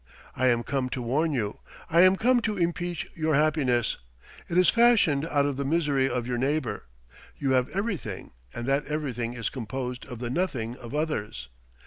[0.35, 1.59] I am come to warn you.
[1.87, 3.97] I am come to impeach your happiness.
[4.49, 6.85] It is fashioned out of the misery of your neighbour.
[7.37, 11.49] You have everything, and that everything is composed of the nothing of others.